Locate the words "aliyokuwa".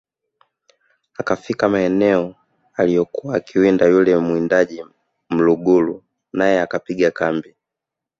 2.73-3.35